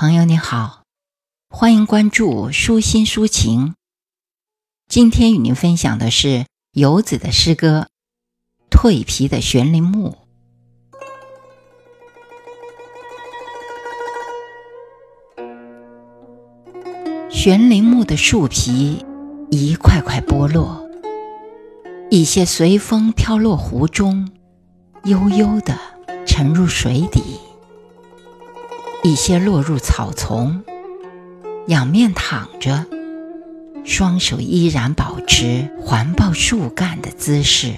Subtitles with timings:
[0.00, 0.84] 朋友你好，
[1.50, 3.74] 欢迎关注舒心抒情。
[4.88, 7.88] 今天与您分享的是游子的诗歌
[8.74, 10.16] 《蜕皮的悬铃木》。
[17.28, 19.04] 悬铃木的树皮
[19.50, 20.88] 一块块剥落，
[22.08, 24.32] 一些随风飘落湖中，
[25.04, 25.78] 悠悠地
[26.26, 27.38] 沉入水底。
[29.02, 30.62] 一些落入草丛，
[31.68, 32.84] 仰面躺着，
[33.82, 37.72] 双手依然保持环抱树干的姿势。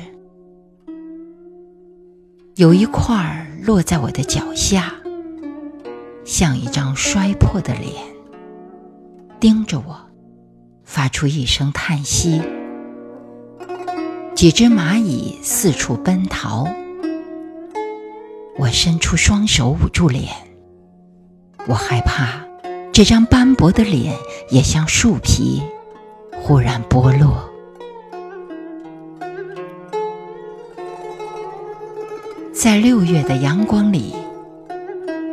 [2.57, 4.95] 有一块儿落在我的脚下，
[6.25, 8.03] 像一张摔破的脸，
[9.39, 9.97] 盯着我，
[10.85, 12.43] 发出一声叹息。
[14.35, 16.67] 几只蚂蚁四处奔逃，
[18.59, 20.29] 我伸出双手捂住脸。
[21.69, 22.45] 我害怕，
[22.93, 24.17] 这张斑驳的脸
[24.51, 25.63] 也像树皮，
[26.33, 27.49] 忽然剥落。
[32.53, 34.13] 在六月的阳光里，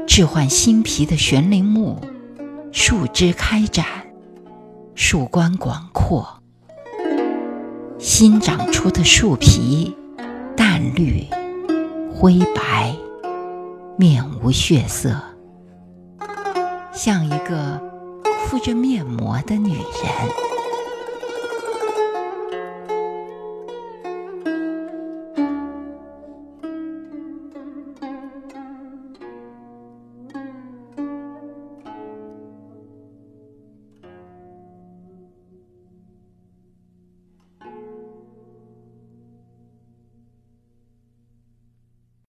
[0.05, 1.99] 置换新皮的悬铃木，
[2.71, 3.85] 树枝开展，
[4.93, 6.41] 树冠广阔。
[7.97, 9.95] 新长出的树皮，
[10.55, 11.25] 淡绿、
[12.13, 12.95] 灰白，
[13.97, 15.28] 面无血色。
[17.01, 17.81] 像一个
[18.45, 20.48] 敷着面膜的女人。